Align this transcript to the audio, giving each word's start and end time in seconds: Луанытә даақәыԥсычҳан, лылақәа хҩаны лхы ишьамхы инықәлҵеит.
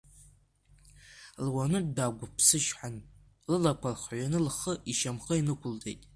Луанытә 1.45 1.91
даақәыԥсычҳан, 1.97 2.95
лылақәа 3.49 3.99
хҩаны 4.01 4.39
лхы 4.45 4.73
ишьамхы 4.91 5.33
инықәлҵеит. 5.37 6.01